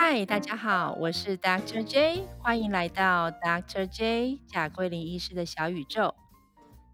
[0.00, 1.82] 嗨，大家好，我是 Dr.
[1.82, 3.84] J，欢迎来到 Dr.
[3.88, 6.14] J 贾桂林医师的小宇宙。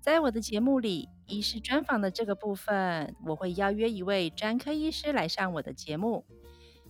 [0.01, 6.25] 在我的节目里，医师专访的这个部分，我会邀约一位专科医师来上我的节目，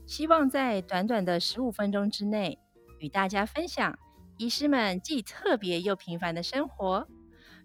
[0.06, 2.60] 希望在短短的十五分钟之内，
[3.00, 3.98] 与大家分享
[4.38, 7.08] 医师们既特别又平凡的生活。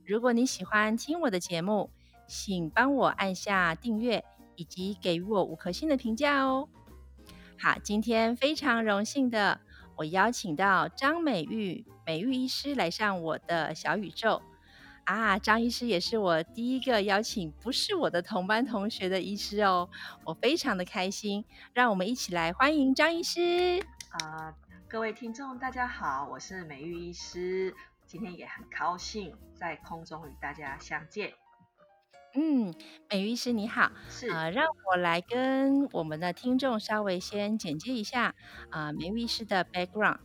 [0.04, 1.92] 如果你喜欢听我的节目，
[2.28, 4.25] 请帮我按下订阅，
[4.56, 6.68] 以及给予我五颗星的评价哦。
[7.62, 9.60] 好，今天非常荣幸的，
[9.98, 14.42] 我邀请到张美玉美玉医师来上我的小宇宙
[15.04, 15.38] 啊。
[15.38, 19.90] 张医师也是我第一个邀请不是我的同班同学的医师哦，
[20.24, 21.44] 我非常的开心。
[21.74, 24.56] 让我们一起来欢迎张医师啊！
[24.88, 27.76] 各位听众，大家好，我是美玉医师，
[28.07, 31.34] 今天也很高兴在空中与大家相见。
[32.36, 32.72] 嗯，
[33.09, 34.30] 美玉医师你好，是。
[34.30, 38.36] 呃，让我来跟我们的听众稍微先简介一下
[38.70, 40.20] 啊，美玉医师的 background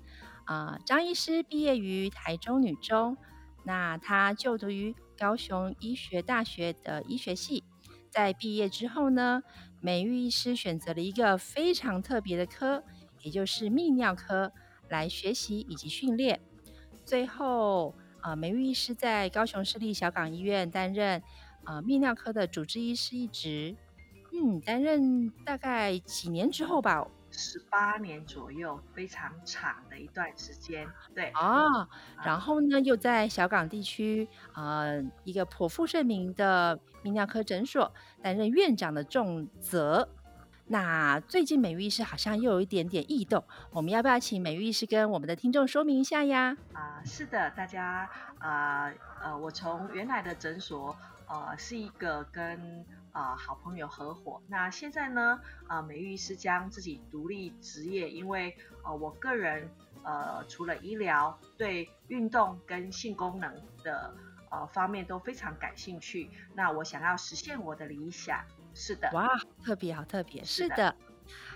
[0.45, 3.17] 啊，张医师毕业于台中女中，
[3.65, 7.65] 那他就读于高雄医学大学的医学系，
[8.11, 9.43] 在毕业之后呢，
[9.81, 12.85] 美玉医师选择了一个非常特别的科，
[13.23, 14.53] 也就是泌尿科
[14.91, 16.43] 来学习以及训练，
[17.07, 21.23] 最后啊，美玉医师在高雄市立小港医院担任。
[21.65, 23.75] 啊，泌尿科的主治医师一职，
[24.33, 30.87] 嗯，担任大概几年之后吧，十八年左右，非常长的一段时间。
[31.15, 31.89] 对啊，
[32.25, 37.93] 然后呢，又在小港地区呃一个颇负盛名的泌尿科诊所
[38.23, 40.09] 担任院长的重责。
[40.67, 46.57] 那最近美玉医师好像又有一点点异动，我们要不要请美玉医师跟我们的听众说明一下呀？
[46.73, 48.93] 啊，是的，大家啊
[49.23, 50.97] 呃，我从原来的诊所。
[51.27, 54.43] 呃，是一个跟啊好朋友合伙。
[54.47, 58.55] 那现在呢，啊美玉医师将自己独立职业，因为
[58.85, 59.71] 呃我个人
[60.03, 63.51] 呃除了医疗，对运动跟性功能
[63.83, 64.15] 的
[64.51, 66.31] 呃方面都非常感兴趣。
[66.55, 69.09] 那我想要实现我的理想，是的。
[69.13, 69.29] 哇，
[69.65, 70.95] 特别好，特别是的。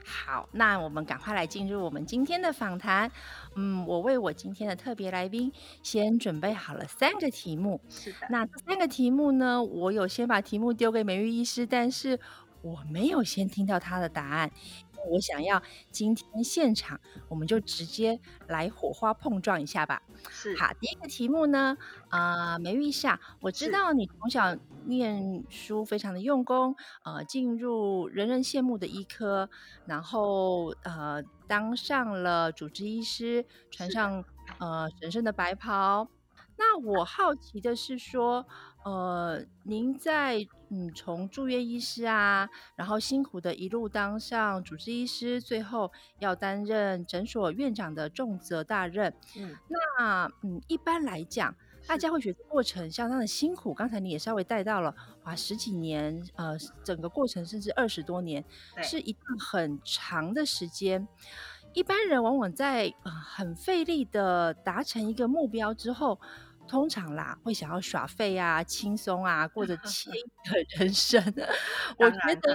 [0.04, 3.10] 好，那我们赶快来进入我们今天的访谈。
[3.54, 5.52] 嗯，我为我今天的特别来宾
[5.82, 7.78] 先准备好了三个题目。
[7.90, 12.18] 是的，那这三个题目呢，我有先把题目丢给美玉医师，但是
[12.62, 14.50] 我没有先听到他的答案。
[15.10, 18.18] 我想要今天现场，我们就直接
[18.48, 20.02] 来火花碰撞一下吧。
[20.30, 21.76] 是，好，第一个题目呢，
[22.08, 24.56] 啊，梅玉夏，我知道你从小
[24.88, 29.49] 念书非常的用功，呃，进入人人羡慕的医科，
[29.87, 34.25] 然后呃，当上了主治医师，穿上
[34.59, 36.09] 呃神圣的白袍。
[36.60, 38.44] 那我好奇的是说，
[38.84, 49.15] 呃，您在嗯从住院医师啊，然后辛苦的一路当上主治医师，最后要担任诊所院长的重责大任。
[49.37, 51.55] 嗯，那嗯一般来讲，
[51.88, 53.72] 大家会觉得过程相当的辛苦。
[53.72, 54.94] 刚才你也稍微带到了，
[55.25, 56.54] 哇，十几年，呃，
[56.84, 58.44] 整个过程甚至二十多年，
[58.82, 61.09] 是一段很长的时间。
[61.72, 66.21] 一般人往往在很费力的达成一个目标之后。
[66.69, 70.22] 通常啦，会想要耍废啊、轻松啊，过着惬意
[70.53, 71.19] 的人生。
[71.99, 72.55] 我觉得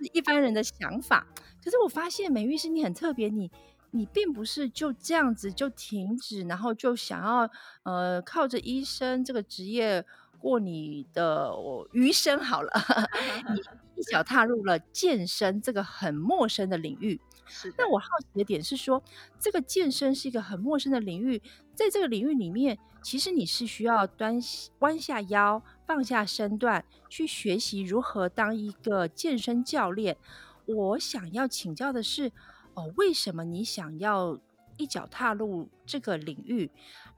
[0.00, 1.24] 是一般人的想法。
[1.62, 3.48] 可是我发现美玉是你很特别，你
[3.90, 7.50] 你并不是就这样子就停止，然后就想要
[7.84, 10.04] 呃靠着医生这个职业
[10.38, 11.50] 过你的
[11.92, 12.70] 余生好了。
[13.54, 13.60] 你
[14.00, 17.20] 一脚踏入了健身这个很陌生的领域。
[17.46, 17.72] 是。
[17.78, 19.02] 那我好奇的点是说，
[19.38, 21.40] 这个健身是一个很陌生的领域，
[21.74, 22.78] 在这个领域里面。
[23.02, 24.40] 其实你是需要端
[24.80, 30.16] 弯下腰，放下身段，去学习如何当一个健身教练。
[30.64, 32.32] 我想要请教的是，
[32.76, 34.38] 哦，为什么你想要
[34.76, 36.70] 一脚踏入这个领域？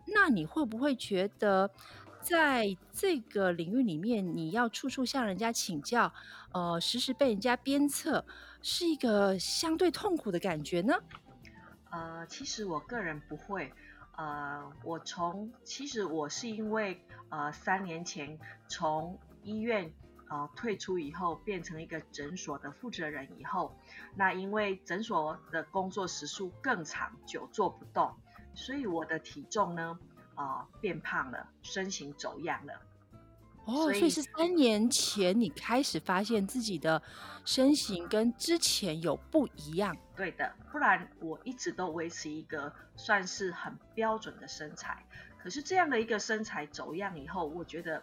[0.06, 1.70] 那你会不会觉得，
[2.22, 6.12] 在这个领域里面，你要处处向人家请教，
[6.52, 8.24] 呃，时时被人家鞭策，
[8.62, 10.94] 是一个相对痛苦的感觉呢？
[11.90, 13.72] 呃，其实我个人不会。
[14.16, 18.38] 呃，我从其实我是因为呃三年前
[18.68, 19.92] 从医院
[20.28, 23.76] 呃退出以后，变成一个诊所的负责人以后，
[24.14, 28.14] 那因为诊所的工作时数更长，久坐不动，
[28.54, 29.98] 所以我的体重呢
[30.34, 32.74] 啊变胖了，身形走样了。
[33.64, 37.02] 哦，所以是三年前你开始发现自己的
[37.44, 39.94] 身形跟之前有不一样。
[40.16, 45.04] 对的，不然我一直都维持一个算是很标准的身材。
[45.36, 48.02] 可是这样的一个身材走样以后，我觉得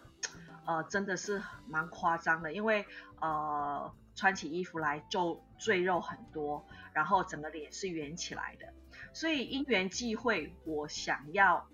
[0.65, 2.85] 呃真的是蛮夸张的，因为
[3.19, 8.73] 呃穿起衣服来就赘肉很多，然后整个脸是圆起来的。
[9.13, 11.67] 所以因缘际会，我想要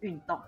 [0.00, 0.40] 运动，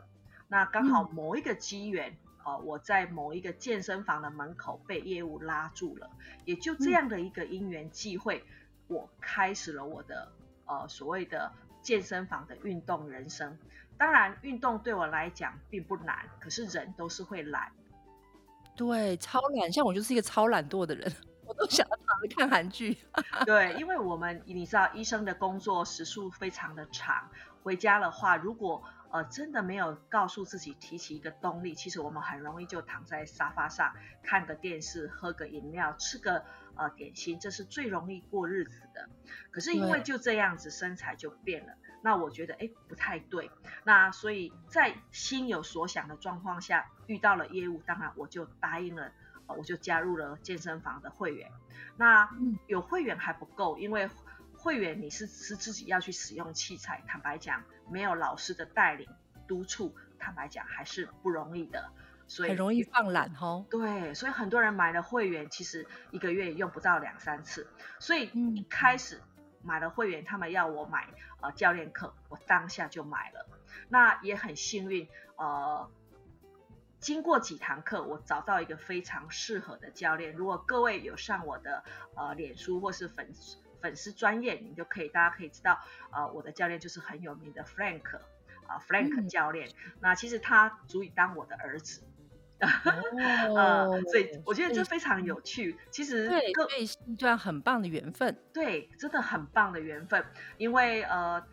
[0.49, 6.11] 那刚好某一个机缘，呃，我在某一个健身房的门口被业务拉住了，
[6.44, 8.44] 也就这样的一个因缘际会，
[8.87, 10.32] 我开始了我的
[10.67, 11.52] 呃所谓的
[11.82, 13.58] 健身房的运动人生。
[13.96, 17.73] 当然，运动对我来讲并不难，可是人都是会懒。
[18.78, 21.12] 对，超懒，像我就是一个超懒惰的人，
[21.44, 22.96] 我都想要躺着看韩剧。
[23.44, 27.28] 对，因为我们你知道，医生的工作时数非常的长，
[27.64, 28.80] 回家的话，如果
[29.10, 36.44] 呃真的没有告诉自己提起一个动力，其实我们很容易就躺在沙发上看个电视，喝个饮料，吃个
[36.76, 39.08] 呃点心，这是最容易过日子的。
[39.50, 41.72] 可是因为就这样子，身材就变了。
[42.00, 43.50] 那我觉得哎不太对，
[43.84, 49.11] 那所以在心有所想的状况下遇到了业务，当然我就答应了，
[49.46, 51.50] 我就加入了健身房的会员。
[51.96, 52.31] 那
[52.69, 54.08] 有会员还不够，因为
[54.58, 59.08] 会员你是是自己要去使用器材，坦白讲没有老师的带领
[59.46, 61.90] 督促，坦白讲还是不容易的，
[62.26, 63.64] 所以很容易放懒哦。
[63.70, 67.66] 对，所以很多人买了会员，其实一个月也用不到两三次，
[67.99, 69.22] 所以一开始。
[69.60, 71.08] 买了会员，他们要我买
[71.40, 73.44] 呃教练课，我当下就买了。
[73.88, 75.90] 那也很幸运，呃，
[77.00, 80.32] 经过几堂课，我找到一个非常适合的教练。
[80.32, 81.82] 如果各位有上我的
[82.14, 83.34] 呃脸书或是粉
[83.80, 85.78] 粉丝专业，你就可以大家可以知道，
[86.12, 88.19] 呃，我的教练就是很有名的 Frank
[88.66, 89.69] 啊，Frank 教练。
[90.00, 92.02] 那其实他足以当我的儿子。
[93.54, 95.78] 哦，所以我觉得这非常有趣。
[95.92, 98.36] 其实对，对，是一段很棒的缘分。
[98.52, 100.25] 对，真的很棒的缘分。
[100.56, 101.46] 因为呃，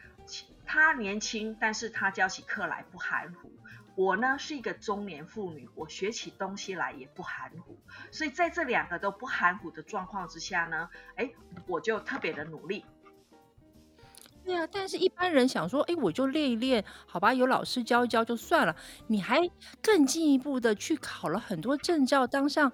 [0.66, 3.52] 他年轻，但是他教起课来不含糊。
[3.96, 7.78] 我呢是一个中年妇女，我学起东西来也不含糊。
[8.12, 11.32] 所以在这两个都不含糊的状况之下呢，哎，
[11.66, 12.84] 我就特别的努力。
[14.44, 18.76] 对啊，但是一般人想说，哎，我就练一练，好吧，有老师教一教就算了。
[19.08, 19.40] 你还
[19.82, 22.72] 更进一步的去考了很多证照，当上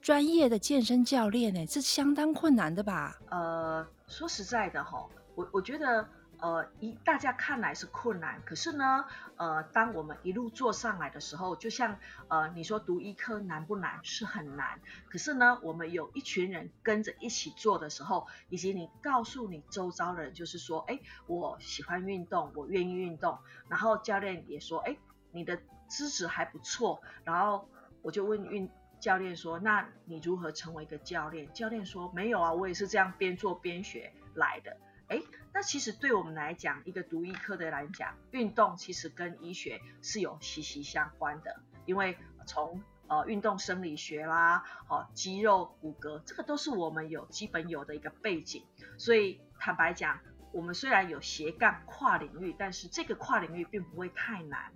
[0.00, 3.18] 专业的健身教练，呢，这相当困难的吧？
[3.30, 6.08] 呃，说实在的哈，我我觉得。
[6.44, 9.06] 呃，一大家看来是困难，可是呢，
[9.36, 11.98] 呃，当我们一路做上来的时候，就像
[12.28, 13.98] 呃，你说读医科难不难？
[14.02, 14.78] 是很难。
[15.08, 23.38] 可是呢，我们有一群人跟着一起做的时候，以及你告诉你周遭的人，就是说，哎，我喜欢运动，我愿意运动。
[23.70, 24.98] 然后教练也说，哎，
[25.32, 25.58] 你的
[25.88, 27.00] 资质还不错。
[27.24, 27.66] 然后
[28.02, 28.68] 我就问运
[29.00, 31.50] 教练说，那你如何成为一个教练？
[31.54, 34.76] 教练说，没有啊，我也是这样边做边学来的。
[35.08, 35.22] 哎，
[35.52, 42.16] 那其实对我们来讲，一个读医科的来讲，运动其实跟医学是有息息相关的，因为
[42.46, 48.64] 从呃运动生理学啦，哦肌肉骨骼，这个都是我们有基本有的一个背景。
[48.98, 50.20] 所以坦白讲，
[50.52, 54.72] 我们虽然有斜杠跨领域，但是这个跨领域并不会太难。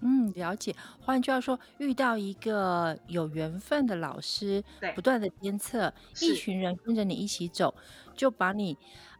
[0.00, 0.74] 嗯嗯，了解。
[1.00, 7.74] 换句话说，遇到一个有缘分的老师，对，不断的鞭策，一群人跟着你一起走，
[8.14, 8.76] 就把你。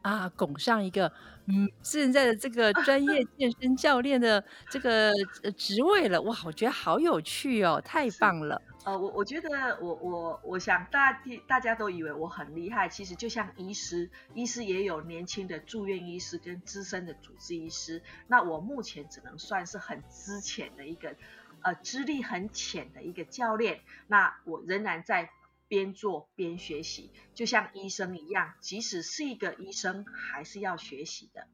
[0.06, 1.12] 啊，拱上一个
[1.46, 5.12] 嗯，现在的这个专业 健身教练的这个
[5.56, 8.62] 职位了，哇，我觉得好有趣哦，太棒了。
[8.84, 21.16] 呃，我我觉得我我我想大大家都以为我很厉害，其实就像医师，医师也有年轻的住院医师跟资深的主治医师，那我目前只能算是很资浅的一个，
[21.62, 25.28] 呃，资历很浅的一个教练，那我仍然在。
[25.68, 31.46] 边做边学习，就像医生一样，即使是一个医生，还是要学习的。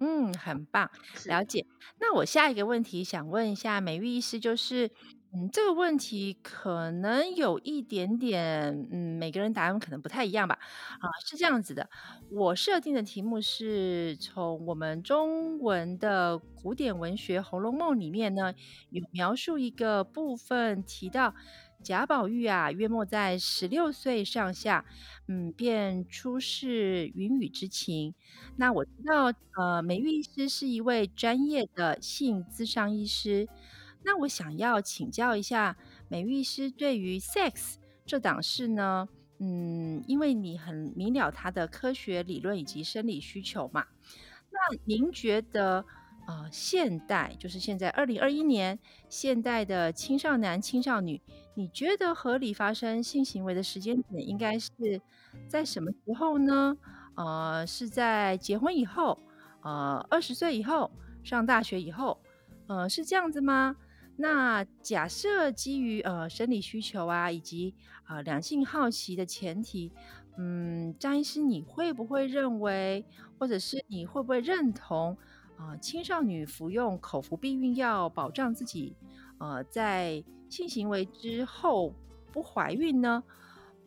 [0.00, 0.90] 嗯，很棒，
[1.26, 1.66] 了解。
[1.98, 4.90] 那我下一个问题想问一下美玉医师，就是，
[5.34, 10.58] 嗯，这个问题可能有一点点，嗯，每个人答案可能不太一样吧。
[11.00, 11.90] 啊，是这样子的，
[12.30, 18.54] 我设定的题目是从我们中文的古典文学《红楼梦》里面呢，
[18.88, 21.34] 有描述一个部分提到。
[21.80, 24.84] 贾宝玉啊，约莫在十六岁上下，
[25.28, 28.14] 嗯，便出世云雨之情。
[28.56, 33.48] 那我知道，呃，美玉医师是一位专业的性咨商医师。
[34.02, 35.76] 那我想要请教一下，
[36.08, 37.74] 美玉师对于 sex
[38.06, 43.86] 这档事呢，嗯，因为你很明了他的科学理论以及生理需求嘛，
[44.50, 45.84] 那您觉得？
[46.28, 48.78] 呃，现代就是现在二零二一年，
[49.08, 51.18] 现代的青少男、青少女，
[51.54, 54.68] 你觉得合理发生性行为的时间点应该是
[55.48, 56.76] 在什么时候呢？
[57.14, 59.18] 呃，是在结婚以后，
[59.62, 60.90] 呃，二十岁以后，
[61.24, 62.20] 上大学以后，
[62.66, 63.74] 呃，是这样子吗？
[64.20, 67.72] 那假设基于呃生理需求啊，以及
[68.02, 69.92] 啊两性好奇的前提，
[70.36, 73.04] 嗯，张医师，你会不会认为，
[73.38, 75.16] 或者是你会不会认同
[75.56, 78.96] 啊青少年服用口服避孕药保障自己
[79.38, 81.94] 呃在性行为之后
[82.32, 83.22] 不怀孕呢？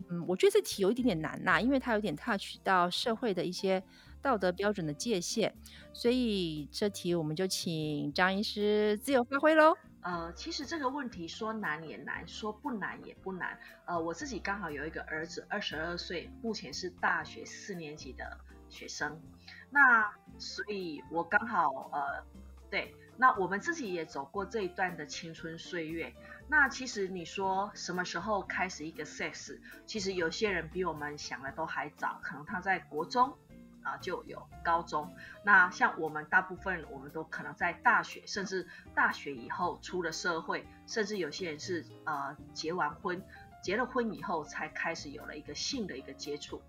[0.09, 3.83] 嗯，我觉得这题有一点点难呐，因为它有点 touch 到社会的一些
[4.21, 5.51] 道德标准的界限，
[5.91, 9.75] 所以这题我们就请张医师自由发挥喽。
[10.03, 13.57] 呃，其实这个问题说难也难，说不难也不难。
[13.85, 19.21] 呃，我自己刚好有一个儿子，二十二岁，目前是大学四年级的学生。
[19.69, 22.25] 那所以，我刚好呃，
[22.69, 26.13] 对，那我们自己也走过这一段的青春岁月。
[26.47, 29.59] 那其实你说什么时候开始一个 sex？
[29.85, 33.37] 其实有些人比我们想的都还早，可能他在国中。
[33.83, 35.13] 啊，就有高中。
[35.43, 43.23] 那像我们大部分，我们都可能在大学，甚至大学以后出了社会，甚至有些人是呃结完婚，
[43.61, 46.61] 结了婚以后才开始有了一个性的一个接触。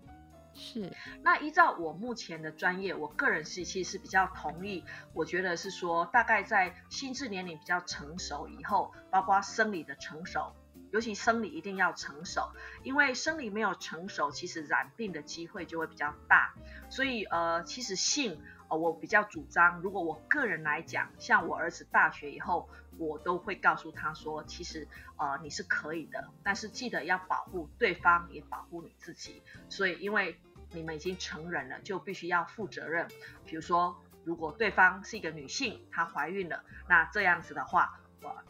[0.55, 0.91] 是。
[1.23, 10.53] 那依照我目前的专业，我个人是其实是比较同意，我觉得是说，大概在心智年龄比较成熟以后，包括生理的成熟。
[10.93, 12.51] 尤其生理一定要成熟，
[12.83, 16.53] 因为生理没有成熟，其实染病的机会就会比较大。
[16.87, 22.69] 所以呃，其实性呃，我比较主张，如果我个人来讲，像我儿子大学以后，
[22.99, 29.41] 我都会告诉他说，其实呃你是可以的，但是记得要保护对方，也保护你自己。
[29.69, 33.07] 所以因为你们已经成人了，就必须要负责任。
[33.47, 37.99] 比如说，如果对方是一个女性，她怀孕了，那这样子的话。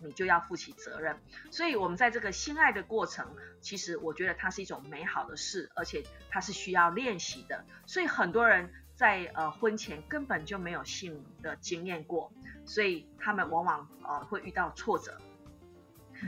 [0.02, 1.20] 你就要负起责任，
[1.52, 7.66] 所以，我们在这个性爱的过程，其实我觉得它是一种美好的事，而且它是需要练习的。
[7.86, 12.32] 所以，很多人在呃婚前根本就没有性的经验过，
[12.66, 15.20] 所以他们往往呃会遇到挫折。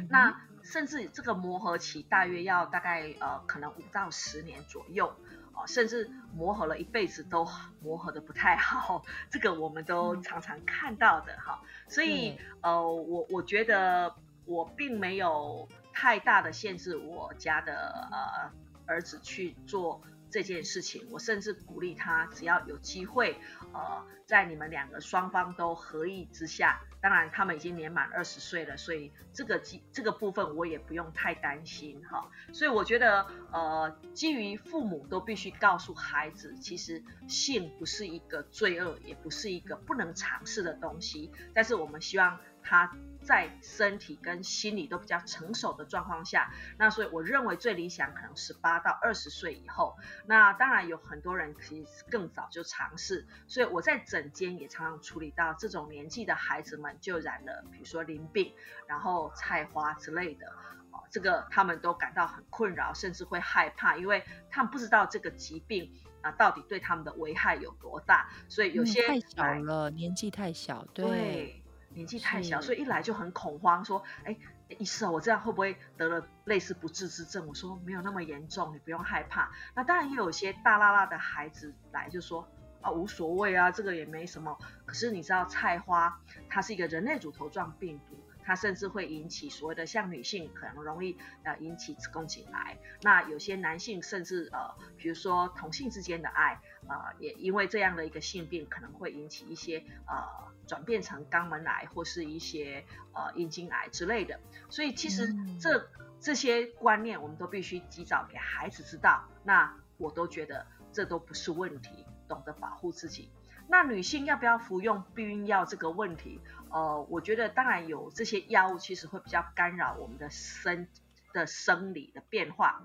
[0.09, 5.15] 那甚至这个磨合期大约要大概呃可能五到十年左右。
[5.55, 7.47] 哦，甚至磨合了一辈子都
[7.81, 11.61] 磨合的不太好，这个我们都常常看到的哈。
[11.87, 14.13] 所以呃，我我觉得
[14.45, 18.51] 我并没有太大的限制我家的呃
[18.85, 20.01] 儿子去做。
[20.31, 23.37] 这件事情，我甚至鼓励他，只要有机会，
[23.71, 32.29] 呃，在你们两个双方都合意之下，当然他们已经年满二十岁了，所以这个基这个部分我也不用太担心哈。
[32.51, 42.91] 所以我觉得，呃，基于父母都必须告诉孩子，其实性不是一个罪恶，也不是一个不能尝试的东西，但是我们希望他。
[43.25, 49.97] 在身体跟心理都比较成熟的状况下，那所以我认为最理想可能十八到二十岁以后。
[50.27, 58.53] 那当然有很多人其实更早就尝试，所以我在诊间也常常处理到这种年纪的孩子们就染了，比如说淋病，
[58.87, 60.47] 然后菜花之类的，
[60.91, 65.91] 哦，这个他们都感到很困扰，甚至会害怕，因为他们不知道这个疾病
[66.21, 71.61] 啊到底对他们的危害有多大，所以有些太小了，年纪太小，对。
[71.89, 82.49] 年纪太小，所以一来就很恐慌，说：“哎，医生，我这样会不会得了类似不治之症？”我说：“没有那么严重，你不用害怕。”那当然也有些大拉拉的孩子来就说
[82.85, 88.15] ：“啊，无所谓啊，这个也没什么。”可是你知道菜花它是一个人类乳头状病毒。
[88.47, 104.39] 它甚至会引起所谓的像女性可能容易呃引起子宫颈癌，那有些男性甚至呃比如说同性之间的爱啊也因为这样的一个性病可能会引起一些呃转变成肛门癌或是一些呃阴茎癌之类的，
[104.69, 105.89] 所以其实这
[106.19, 113.31] 这些观念我们都必须及早给孩子知道，那我都觉得这都不是问题，懂得保护自己。
[113.67, 116.39] 那女性要不要服用避孕药这个问题？
[116.69, 120.87] 呃，我觉得当然有这些药物，其实会比较干扰我们的生
[121.33, 122.83] 的生理的变化。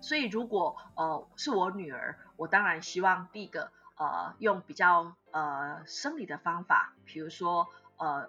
[0.00, 8.28] 所以如果呃是我女儿，我当然希望第一个呃用比较呃生理的方法，比如说呃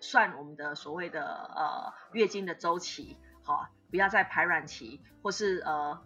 [0.00, 6.02] 算我们的所谓的呃月经的周期，好，不要在排卵期，或是呃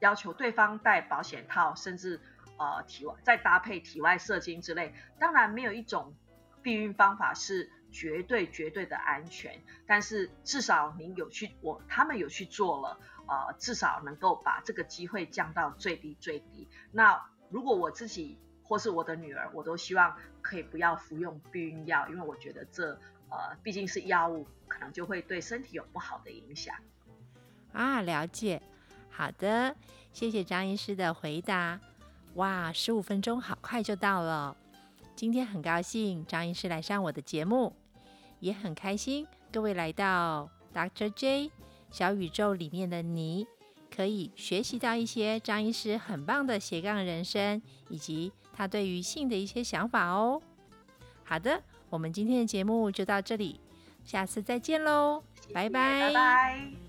[0.00, 2.22] 要求对方戴保险套，甚至。
[2.56, 6.14] 呃，体外再搭配体外射精之类，当然没有一种
[6.62, 16.68] 避孕方法是绝对绝对的安全，但是至少您有去我他们有去做了，呃，至少能够把这个机会降到最低最低。
[16.92, 17.20] 那
[17.50, 22.92] 如果我自己或是我的女儿，我都希望可以不要服用避孕药，因为我觉得这
[23.30, 26.74] 呃毕竟是药物，可能就会对身体有不好的影响。
[27.72, 28.62] 啊，了解，
[29.10, 29.76] 好的，
[30.12, 31.78] 谢谢张医师的回答。
[32.34, 34.56] 哇，十五分钟好快就到了！
[35.14, 37.72] 今天很高兴张医师来上我的节目，
[38.40, 41.10] 也很开心各位来到 Dr.
[41.10, 41.50] J
[41.90, 43.46] 小宇宙里面的你，
[43.94, 50.42] 可以学习到一些张医师很棒的斜杠人生，以及他对于性的一些想法哦。
[51.22, 53.60] 好的，我们今天的节目就到这里，
[54.04, 55.22] 下次再见喽，
[55.52, 56.83] 拜拜拜。